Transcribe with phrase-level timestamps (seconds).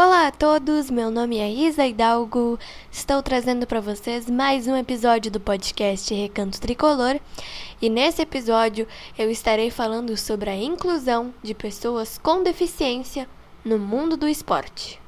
[0.00, 2.56] Olá a todos, meu nome é Isa Hidalgo.
[2.88, 7.18] Estou trazendo para vocês mais um episódio do podcast Recanto Tricolor.
[7.82, 8.86] E nesse episódio
[9.18, 13.28] eu estarei falando sobre a inclusão de pessoas com deficiência
[13.64, 15.00] no mundo do esporte.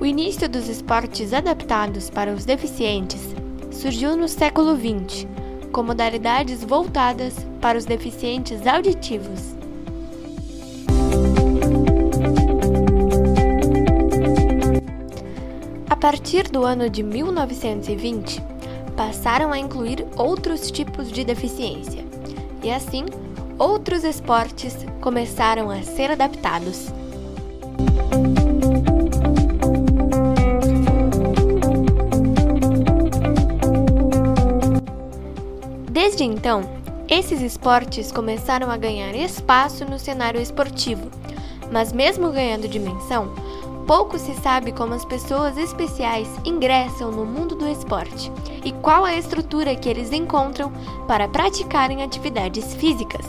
[0.00, 3.22] O início dos esportes adaptados para os deficientes
[3.70, 5.39] surgiu no século XX
[5.72, 9.54] com modalidades voltadas para os deficientes auditivos.
[15.88, 18.42] A partir do ano de 1920,
[18.96, 22.04] passaram a incluir outros tipos de deficiência,
[22.62, 23.04] e assim,
[23.58, 26.99] outros esportes começaram a ser adaptados.
[36.02, 36.62] Desde então,
[37.10, 41.10] esses esportes começaram a ganhar espaço no cenário esportivo,
[41.70, 43.34] mas mesmo ganhando dimensão,
[43.86, 48.32] pouco se sabe como as pessoas especiais ingressam no mundo do esporte
[48.64, 50.72] e qual a estrutura que eles encontram
[51.06, 53.26] para praticarem atividades físicas.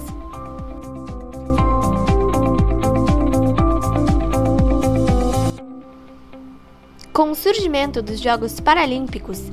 [7.12, 9.52] Com o surgimento dos Jogos Paralímpicos,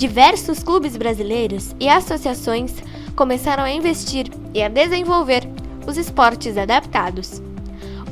[0.00, 2.72] diversos clubes brasileiros e associações
[3.14, 5.46] começaram a investir e a desenvolver
[5.86, 7.42] os esportes adaptados.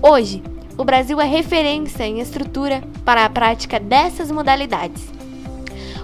[0.02, 0.42] Hoje,
[0.76, 5.02] o Brasil é referência em estrutura para a prática dessas modalidades.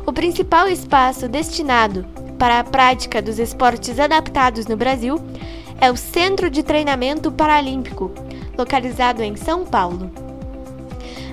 [0.07, 2.07] O principal espaço destinado
[2.39, 5.21] para a prática dos esportes adaptados no Brasil
[5.83, 8.11] é o Centro de Treinamento Paralímpico,
[8.57, 10.11] localizado em São Paulo.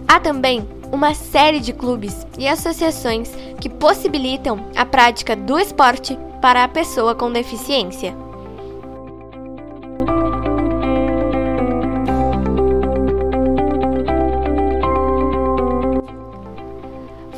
[0.06, 6.64] Há também uma série de clubes e associações que possibilitam a prática do esporte para
[6.64, 8.14] a pessoa com deficiência.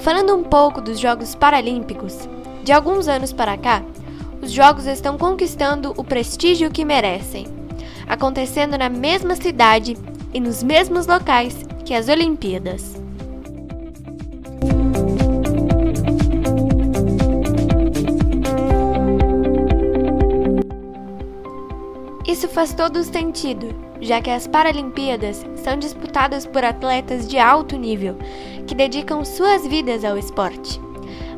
[0.02, 2.28] Falando um pouco dos Jogos Paralímpicos,
[2.64, 3.84] de alguns anos para cá,
[4.42, 7.46] os Jogos estão conquistando o prestígio que merecem,
[8.08, 9.98] acontecendo na mesma cidade
[10.34, 11.56] e nos mesmos locais
[11.86, 12.96] que as Olimpíadas.
[22.44, 28.18] Isso faz todo sentido, já que as Paralimpíadas são disputadas por atletas de alto nível,
[28.68, 30.78] que dedicam suas vidas ao esporte.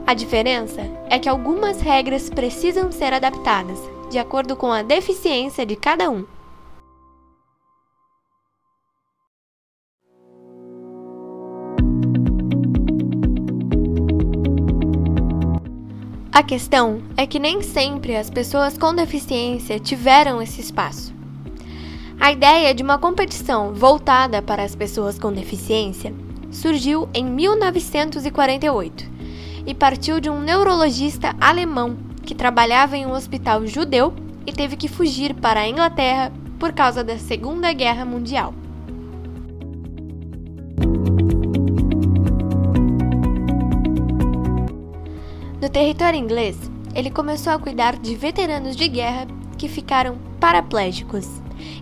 [0.07, 3.79] A diferença é que algumas regras precisam ser adaptadas,
[4.09, 6.25] de acordo com a deficiência de cada um.
[16.35, 21.13] A questão é que nem sempre as pessoas com deficiência tiveram esse espaço.
[22.19, 26.13] A ideia de uma competição voltada para as pessoas com deficiência
[26.51, 29.09] surgiu em 1948
[29.65, 34.13] e partiu de um neurologista alemão que trabalhava em um hospital judeu
[34.45, 38.53] e teve que fugir para a Inglaterra por causa da Segunda Guerra Mundial.
[45.65, 46.55] No território inglês,
[46.93, 49.25] ele começou a cuidar de veteranos de guerra
[49.57, 51.27] que ficaram paraplégicos,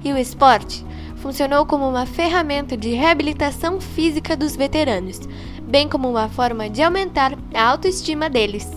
[0.01, 0.85] e o esporte
[1.17, 5.19] funcionou como uma ferramenta de reabilitação física dos veteranos,
[5.63, 8.71] bem como uma forma de aumentar a autoestima deles.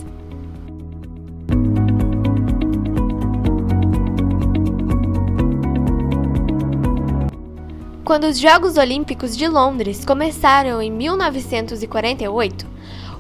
[8.05, 12.75] Quando os Jogos Olímpicos de Londres começaram em 1948,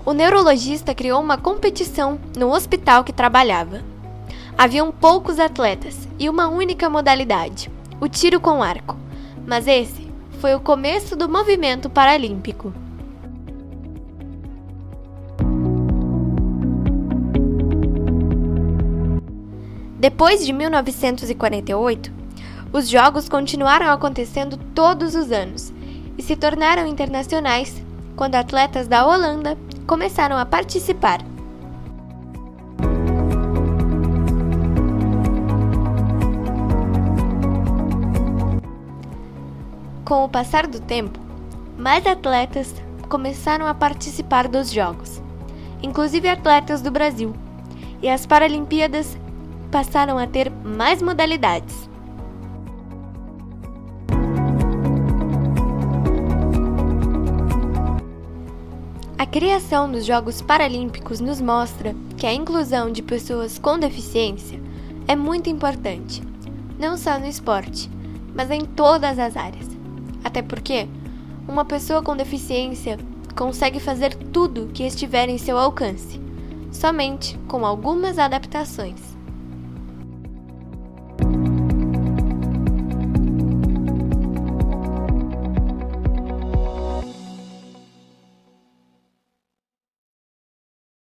[0.06, 3.82] o neurologista criou uma competição no hospital que trabalhava.
[4.56, 7.68] Haviam poucos atletas e uma única modalidade,
[8.00, 8.96] o tiro com arco.
[9.44, 10.08] Mas esse
[10.38, 12.72] foi o começo do movimento paralímpico.
[19.98, 22.12] Depois de 1948,
[22.72, 25.72] os Jogos continuaram acontecendo todos os anos
[26.16, 27.82] e se tornaram internacionais
[28.14, 31.20] quando atletas da Holanda começaram a participar.
[40.04, 41.18] Com o passar do tempo,
[41.78, 42.74] mais atletas
[43.08, 45.22] começaram a participar dos Jogos,
[45.82, 47.32] inclusive atletas do Brasil,
[48.02, 49.16] e as Paralimpíadas
[49.70, 51.88] passaram a ter mais modalidades.
[59.36, 64.58] Criação dos Jogos Paralímpicos nos mostra que a inclusão de pessoas com deficiência
[65.06, 66.22] é muito importante,
[66.78, 67.90] não só no esporte,
[68.34, 69.68] mas em todas as áreas.
[70.24, 70.88] Até porque
[71.46, 72.96] uma pessoa com deficiência
[73.36, 76.18] consegue fazer tudo que estiver em seu alcance,
[76.72, 79.15] somente com algumas adaptações.